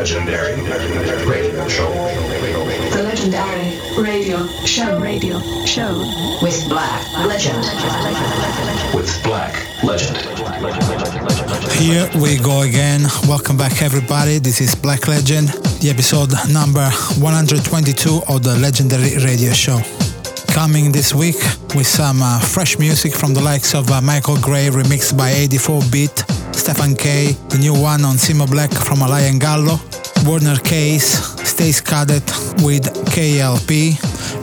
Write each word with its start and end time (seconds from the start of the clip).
This 0.00 0.12
is 0.12 0.24
this 0.24 0.32
is 0.32 0.64
the 0.64 1.04
legendary 1.04 1.26
radio 1.26 1.68
show. 1.68 1.92
The 1.92 3.02
legendary 3.02 3.76
radio 4.00 4.46
show. 4.64 4.98
Radio 4.98 5.38
show 5.66 5.92
with 6.40 6.66
Black 6.70 7.04
Legend. 7.26 7.60
With 8.94 9.22
Black 9.22 9.52
Legend. 9.84 10.16
Here 11.72 12.08
we 12.18 12.38
go 12.38 12.62
again. 12.62 13.02
Welcome 13.28 13.58
back, 13.58 13.82
everybody. 13.82 14.38
This 14.38 14.62
is 14.62 14.74
Black 14.74 15.06
Legend, 15.06 15.48
the 15.82 15.90
episode 15.90 16.32
number 16.50 16.88
122 17.20 18.22
of 18.26 18.42
the 18.42 18.56
legendary 18.56 19.18
radio 19.22 19.52
show. 19.52 19.82
Coming 20.54 20.92
this 20.92 21.14
week 21.14 21.36
with 21.76 21.86
some 21.86 22.22
uh, 22.22 22.40
fresh 22.40 22.78
music 22.78 23.12
from 23.12 23.34
the 23.34 23.42
likes 23.42 23.74
of 23.74 23.90
uh, 23.90 24.00
Michael 24.00 24.38
Gray 24.38 24.68
remixed 24.68 25.14
by 25.16 25.30
84 25.30 25.82
Beat, 25.92 26.24
Stefan 26.52 26.96
K, 26.96 27.32
the 27.50 27.58
new 27.58 27.74
one 27.74 28.02
on 28.04 28.16
Simma 28.16 28.50
Black 28.50 28.72
from 28.72 28.98
Alaia 28.98 29.38
Gallo, 29.38 29.78
Warner 30.24 30.56
Case, 30.56 31.18
Stace 31.48 31.80
Cadet 31.80 32.24
with 32.62 32.84
KLP, 33.12 33.96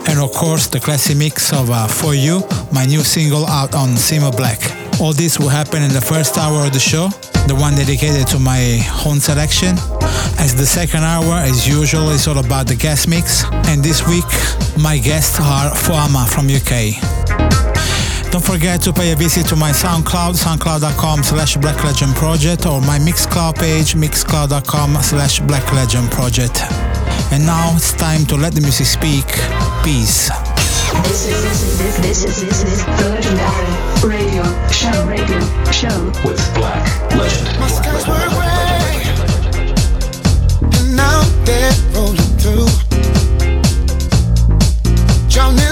and 0.10 0.20
of 0.20 0.32
course 0.32 0.68
the 0.68 0.80
classic 0.80 1.18
mix 1.18 1.54
of 1.54 1.70
uh, 1.70 1.88
For 1.88 2.16
You, 2.16 2.42
my 2.72 2.86
new 2.86 3.02
single 3.02 3.46
out 3.46 3.76
on 3.76 3.90
Simma 3.90 4.36
Black. 4.36 4.60
All 5.00 5.14
this 5.14 5.40
will 5.40 5.50
happen 5.50 5.84
in 5.84 5.92
the 5.94 6.02
first 6.02 6.38
hour 6.38 6.66
of 6.66 6.74
the 6.74 6.80
show, 6.80 7.10
the 7.48 7.56
one 7.56 7.76
dedicated 7.76 8.28
to 8.28 8.40
my 8.40 8.80
own 9.06 9.20
selection. 9.20 9.76
As 10.40 10.56
the 10.56 10.66
second 10.66 11.04
hour, 11.04 11.34
as 11.34 11.68
usual, 11.68 12.10
is 12.10 12.28
all 12.28 12.40
about 12.40 12.68
the 12.68 12.76
guest 12.76 13.08
mix, 13.08 13.44
and 13.70 13.84
this 13.84 14.08
week 14.08 14.26
my 14.78 14.98
guests 14.98 15.40
are 15.40 15.72
Foama 15.72 16.28
from 16.28 16.48
UK. 16.48 17.17
Don't 18.32 18.44
forget 18.46 18.82
to 18.82 18.94
pay 18.94 19.12
a 19.12 19.16
visit 19.16 19.48
to 19.48 19.56
my 19.56 19.72
SoundCloud, 19.72 20.36
soundcloud.com 20.36 21.24
slash 21.24 21.58
Black 21.58 21.84
Legend 21.84 22.14
Project 22.16 22.66
or 22.66 22.82
my 22.82 23.00
Mixcloud 23.00 23.56
page, 23.58 23.96
mixcloud.com 23.96 24.96
slash 25.02 25.40
Black 25.42 25.72
Legend 25.74 26.12
Project. 26.12 26.62
And 27.32 27.46
now 27.46 27.74
it's 27.76 27.94
time 27.94 28.26
to 28.28 28.36
let 28.36 28.54
the 28.54 28.62
music 28.62 28.86
speak. 28.86 29.26
Peace. 29.84 30.30
This 31.04 31.28
is 31.28 31.78
this, 31.78 31.98
this 31.98 32.24
is 32.26 32.42
this 32.42 32.64
is 32.64 32.86
the 32.86 33.10
legendary 33.10 33.68
radio 34.04 34.44
show. 34.72 35.06
Radio 35.08 35.40
show 35.72 36.12
with 36.24 36.40
Black 36.56 36.86
Legend. 37.16 37.60
My 37.60 37.68
skies 37.68 38.08
were 38.08 38.30
gray, 38.36 39.04
and 40.80 40.96
now 40.96 41.24
they're 41.44 41.74
rolling 41.94 42.32
through. 42.40 42.68
Drowning 45.30 45.67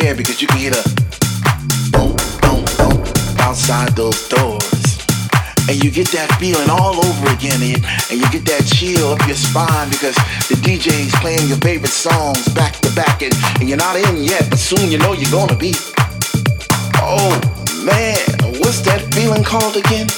care 0.00 0.14
because 0.16 0.42
you 0.42 0.48
can 0.48 0.58
hear 0.58 0.70
the 0.70 0.82
boom, 1.94 2.18
boom, 2.42 2.66
boom 2.74 2.98
outside 3.38 3.94
those 3.94 4.26
doors. 4.26 4.98
And 5.70 5.78
you 5.78 5.88
get 5.88 6.10
that 6.10 6.34
feeling 6.42 6.66
all 6.68 6.98
over 6.98 7.30
again, 7.30 7.62
and, 7.62 7.78
you 8.10 8.26
get 8.34 8.42
that 8.50 8.66
chill 8.66 9.14
up 9.14 9.22
your 9.30 9.38
spine 9.38 9.86
because 9.94 10.18
the 10.50 10.58
DJ's 10.66 11.14
playing 11.22 11.46
your 11.46 11.62
favorite 11.62 11.94
songs 11.94 12.42
back 12.58 12.74
to 12.82 12.90
back, 12.98 13.22
and, 13.22 13.32
and 13.62 13.68
you're 13.68 13.78
not 13.78 13.94
in 13.94 14.18
yet, 14.18 14.50
but 14.50 14.58
soon 14.58 14.90
you 14.90 14.98
know 14.98 15.14
you're 15.14 15.30
gonna 15.30 15.54
be. 15.54 15.70
Oh 16.98 17.30
man, 17.86 18.18
what's 18.58 18.82
that 18.90 18.98
feeling 19.14 19.46
called 19.46 19.78
again? 19.78 20.10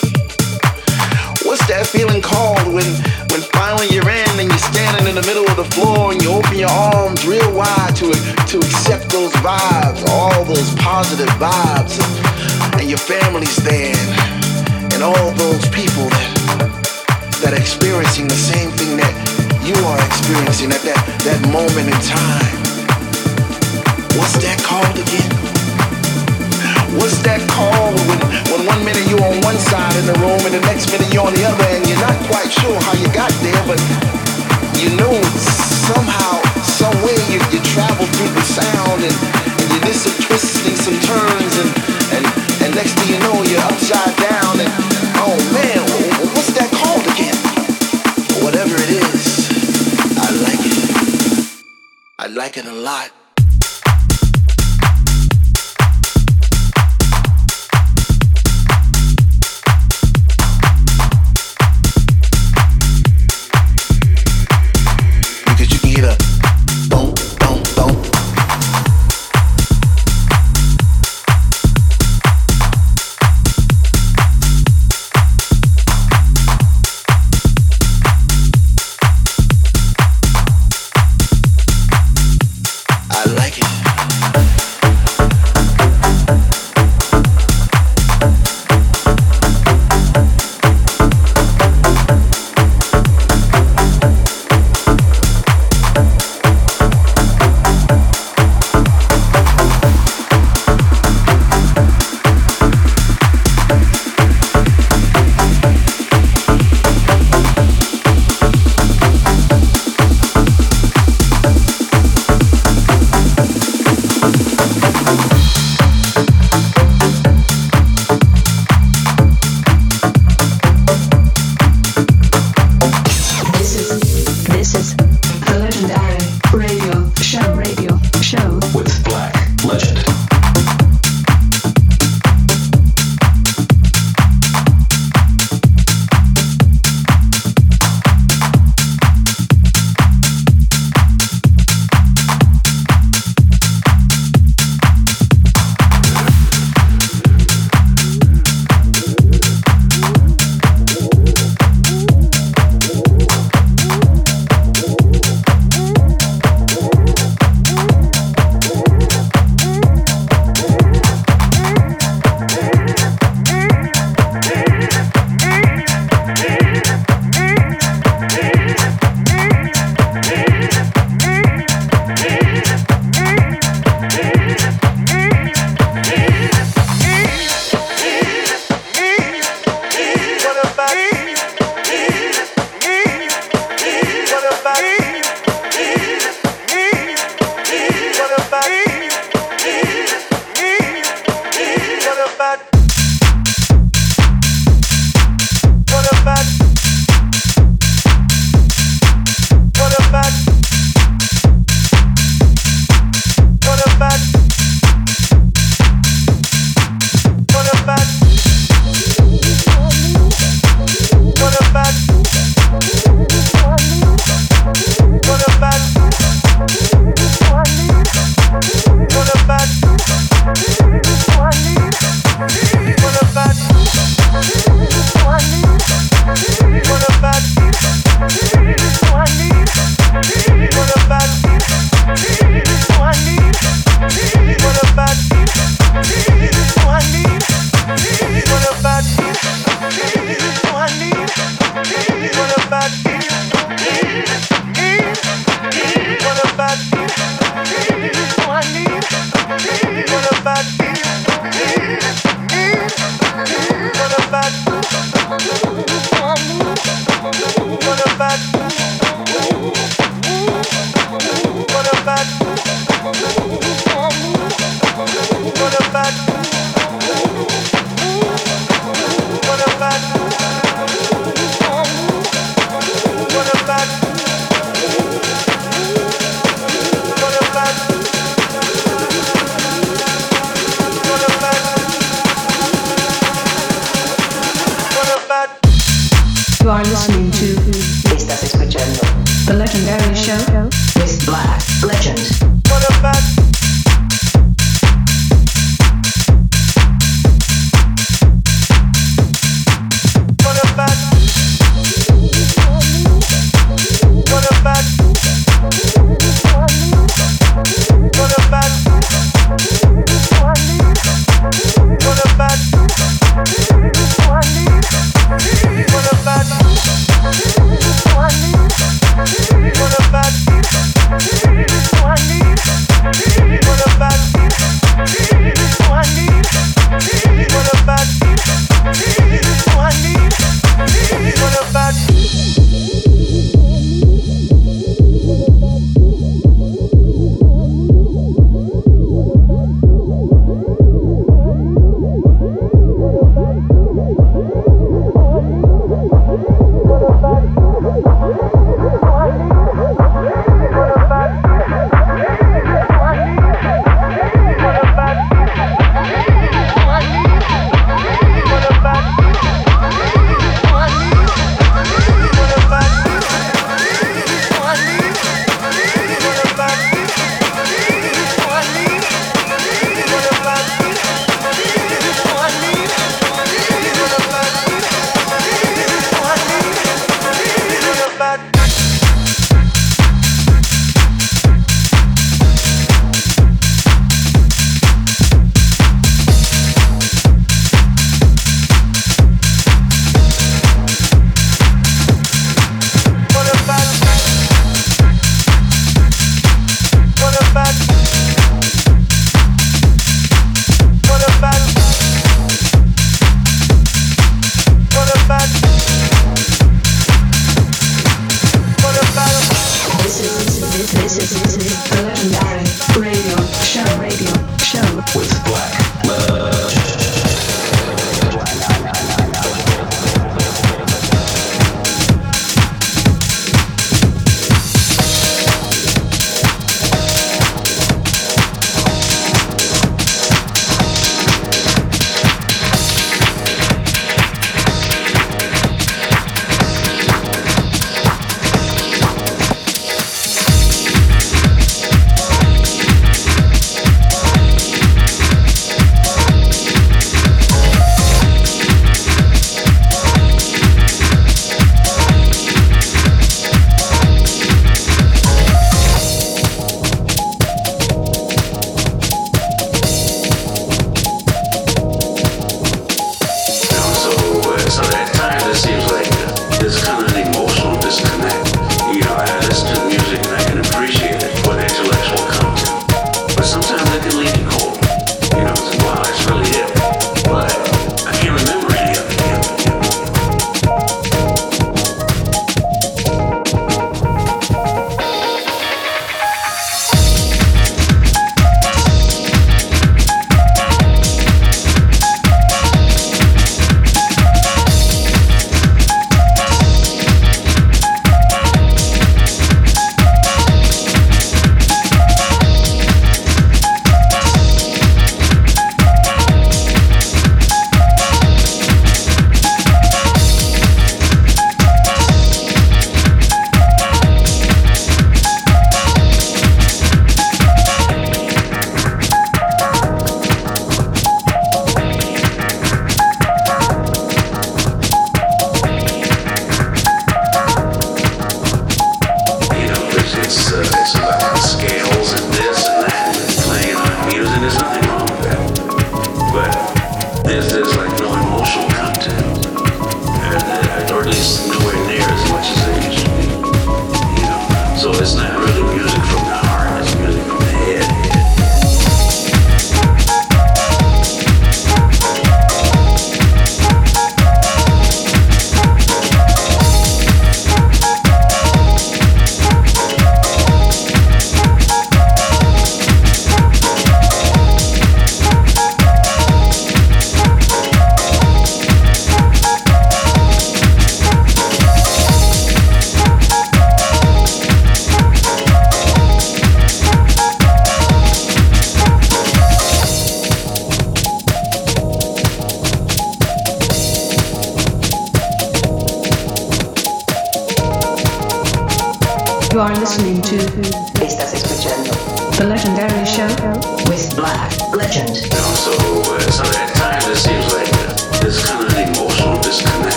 What's 1.44 1.68
that 1.68 1.84
feeling 1.84 2.24
called 2.24 2.64
when 2.72 2.88
when 3.36 3.44
finally 3.52 3.86
you're 3.92 4.08
in 4.08 4.32
and 4.40 4.48
you're 4.48 4.66
standing 4.72 5.06
in 5.08 5.14
the 5.14 5.26
middle 5.28 5.44
of 5.44 5.56
the 5.56 5.68
floor 5.76 6.10
and 6.12 6.22
you 6.22 6.32
open 6.32 6.56
your 6.56 6.70
arms 6.70 7.26
real 7.26 7.52
wide 7.52 7.94
to 7.94 8.08
to 8.48 8.56
accept 8.56 9.10
those 9.10 9.32
vibes, 9.44 10.00
all 10.08 10.42
those 10.44 10.74
positive 10.76 11.28
vibes, 11.36 12.00
and, 12.00 12.80
and 12.80 12.88
your 12.88 12.98
family's 12.98 13.56
there, 13.56 13.92
and, 13.92 14.94
and 14.94 15.02
all 15.02 15.30
those 15.36 15.68
people 15.68 16.08
that 16.16 16.32
that 17.42 17.52
are 17.52 17.60
experiencing 17.60 18.26
the 18.26 18.40
same 18.40 18.70
thing 18.70 18.96
that 18.96 19.12
you 19.68 19.76
are 19.84 20.00
experiencing 20.06 20.72
at 20.72 20.80
that 20.88 20.96
that 21.28 21.40
moment 21.52 21.92
in 21.92 22.00
time. 22.08 22.56
What's 24.16 24.40
that 24.40 24.56
called 24.64 24.96
again? 24.96 25.55
What's 26.96 27.20
that 27.28 27.44
called 27.52 28.00
when, 28.08 28.20
when 28.48 28.62
one 28.64 28.80
minute 28.80 29.04
you're 29.04 29.20
on 29.20 29.36
one 29.44 29.60
side 29.60 29.92
in 30.00 30.08
the 30.08 30.16
room 30.16 30.40
and 30.48 30.56
the 30.56 30.64
next 30.64 30.88
minute 30.88 31.12
you're 31.12 31.28
on 31.28 31.36
the 31.36 31.44
other 31.44 31.68
and 31.76 31.84
you're 31.84 32.00
not 32.00 32.16
quite 32.24 32.48
sure 32.48 32.72
how 32.88 32.96
you 32.96 33.04
got 33.12 33.28
there, 33.44 33.60
but 33.68 33.76
you 34.80 34.96
know 34.96 35.12
somehow, 35.36 36.40
some 36.64 36.96
way 37.04 37.16
you, 37.28 37.36
you 37.52 37.60
travel 37.68 38.08
through 38.16 38.32
the 38.32 38.46
sound 38.48 39.04
and, 39.04 39.12
and 39.12 39.66
you 39.76 39.80
did 39.84 39.92
some 39.92 40.16
twisting, 40.24 40.72
some 40.72 40.96
turns 41.04 41.54
and, 41.60 41.70
and, 42.16 42.24
and 42.64 42.68
next 42.72 42.96
thing 42.96 43.12
you 43.12 43.20
know 43.28 43.44
you're 43.44 43.66
upside 43.68 44.16
down 44.16 44.56
and 44.56 44.72
oh 45.20 45.36
man, 45.52 45.84
what's 46.32 46.56
that 46.56 46.72
called 46.80 47.04
again? 47.12 47.36
Whatever 48.40 48.72
it 48.72 48.90
is, 49.04 49.52
I 50.16 50.28
like 50.48 50.64
it. 50.64 50.76
I 52.18 52.26
like 52.32 52.56
it 52.56 52.64
a 52.64 52.72
lot. 52.72 53.12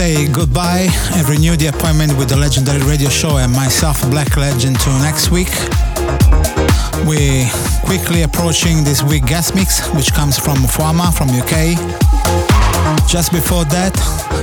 Say 0.00 0.32
goodbye 0.32 0.88
and 1.12 1.28
renew 1.28 1.56
the 1.56 1.66
appointment 1.66 2.16
with 2.16 2.30
the 2.30 2.36
legendary 2.36 2.80
radio 2.88 3.10
show 3.10 3.36
and 3.36 3.52
myself, 3.52 4.00
Black 4.08 4.34
Legend, 4.34 4.80
till 4.80 4.96
next 5.04 5.28
week. 5.30 5.52
We 7.04 7.44
quickly 7.84 8.22
approaching 8.22 8.80
this 8.80 9.02
week 9.04 9.26
guest 9.26 9.54
mix, 9.54 9.84
which 9.92 10.14
comes 10.14 10.38
from 10.38 10.56
FOAMA 10.64 11.12
from 11.12 11.28
UK. 11.28 11.76
Just 13.04 13.28
before 13.30 13.68
that, 13.68 13.92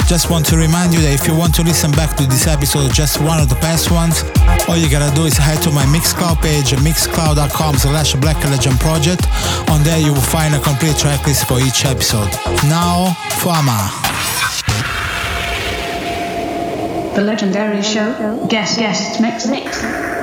just 0.06 0.30
want 0.30 0.46
to 0.54 0.58
remind 0.58 0.94
you 0.94 1.02
that 1.02 1.18
if 1.18 1.28
you 1.28 1.34
want 1.34 1.56
to 1.56 1.64
listen 1.64 1.90
back 1.98 2.16
to 2.18 2.30
this 2.30 2.46
episode, 2.46 2.94
just 2.94 3.18
one 3.20 3.42
of 3.42 3.50
the 3.50 3.58
past 3.58 3.90
ones, 3.90 4.22
all 4.70 4.78
you 4.78 4.86
gotta 4.94 5.10
do 5.16 5.26
is 5.26 5.42
head 5.42 5.58
to 5.66 5.72
my 5.72 5.90
Mixcloud 5.90 6.38
page, 6.38 6.70
mixcloud.com 6.86 7.82
slash 7.82 8.14
Black 8.22 8.38
Legend 8.46 8.78
Project. 8.78 9.26
On 9.74 9.82
there 9.82 9.98
you 9.98 10.14
will 10.14 10.30
find 10.30 10.54
a 10.54 10.62
complete 10.62 11.02
tracklist 11.02 11.50
for 11.50 11.58
each 11.58 11.82
episode. 11.82 12.30
Now, 12.70 13.18
FOAMA. 13.42 14.17
The 17.18 17.24
Legendary 17.24 17.82
Show 17.82 18.46
Guest 18.48 18.78
Guest 18.78 19.20
Mix 19.20 19.48
Mix. 19.48 20.17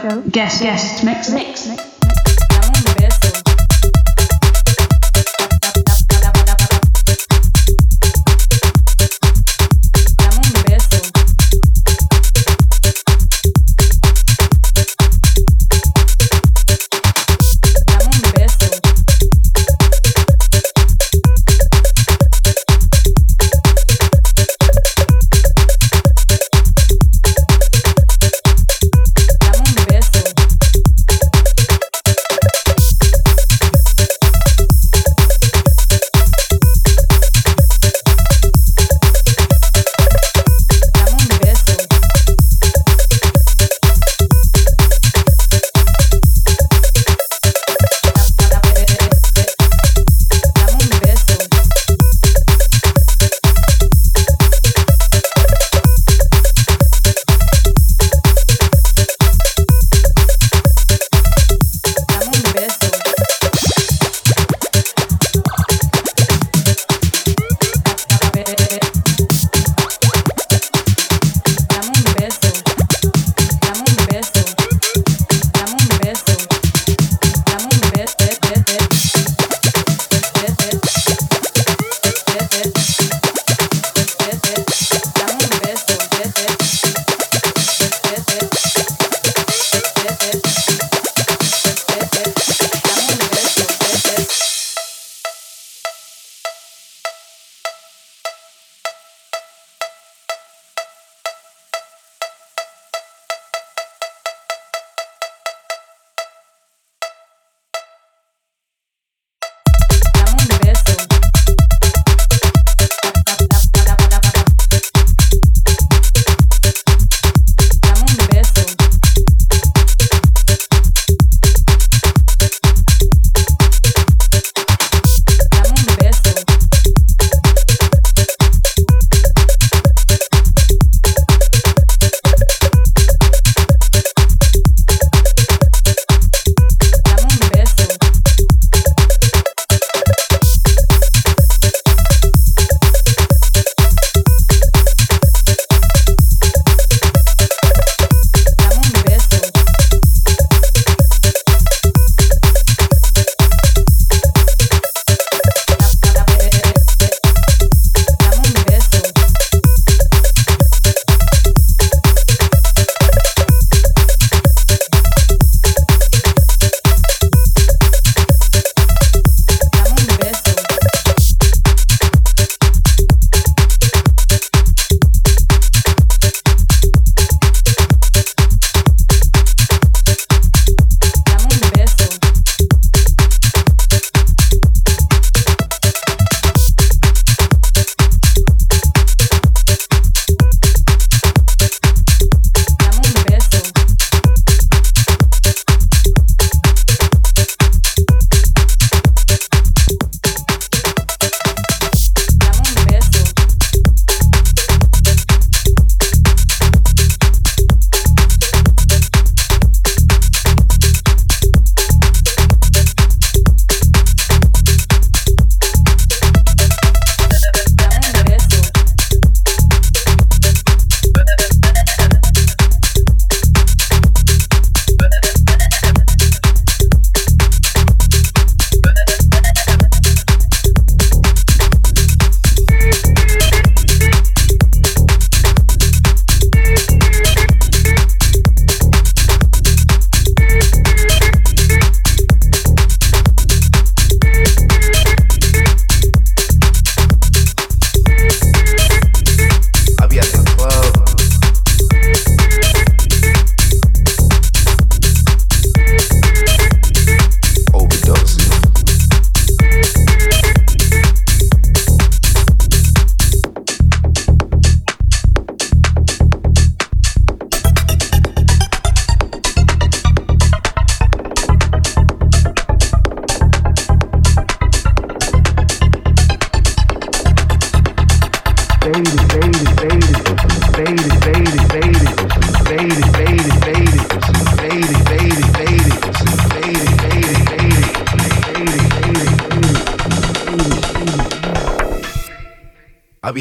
Show 0.00 0.22
Guest 0.30 0.62
Guest 0.62 0.89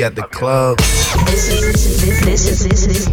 at 0.04 0.16
the 0.16 0.24
club. 0.24 0.78
This 1.26 1.50
is 1.50 2.24
this 2.24 2.48
is 2.48 2.70
this 2.70 2.88
is 2.88 3.09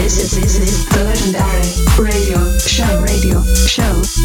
This 0.00 0.32
is, 0.32 0.40
this 0.40 0.58
is 0.58 0.96
Legendary 0.96 2.02
Radio 2.02 2.58
Show 2.58 3.00
Radio 3.02 3.44
Show. 3.44 4.19